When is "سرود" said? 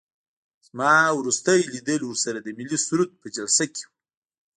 2.85-3.11